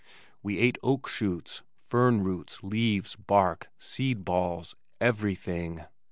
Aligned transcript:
We 0.41 0.57
ate 0.57 0.79
oak 0.81 1.07
shoots, 1.07 1.61
fern 1.85 2.23
roots, 2.23 2.63
leaves, 2.63 3.15
bark, 3.15 3.69
seed 3.77 4.25
balls, 4.25 4.75
everything! 4.99 5.83